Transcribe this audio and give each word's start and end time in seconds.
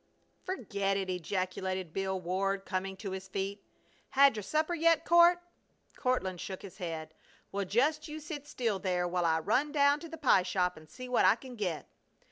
"Ferget 0.47 0.95
it!" 0.97 1.11
ejaculated 1.11 1.93
Bill 1.93 2.19
Ward, 2.19 2.65
coming 2.65 2.97
to 2.97 3.11
his 3.11 3.27
feet. 3.27 3.63
"Had 4.09 4.35
your 4.35 4.41
supper 4.41 4.73
yet, 4.73 5.05
Court?" 5.05 5.37
Courtland 5.95 6.41
shook 6.41 6.63
his 6.63 6.79
head. 6.79 7.13
"Well, 7.51 7.65
just 7.65 8.07
you 8.07 8.19
sit 8.19 8.47
still 8.47 8.79
there 8.79 9.07
while 9.07 9.25
I 9.25 9.37
run 9.39 9.71
down 9.71 9.99
to 9.99 10.09
the 10.09 10.17
pie 10.17 10.41
shop 10.41 10.75
and 10.75 10.89
see 10.89 11.07
what 11.07 11.23
I 11.25 11.35
can 11.35 11.55
get." 11.55 11.87